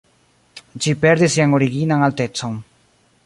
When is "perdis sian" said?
1.03-1.53